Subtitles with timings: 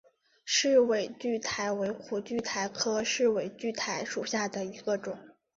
[0.43, 5.15] 世纬苣苔为苦苣苔科世纬苣苔属下的一个种。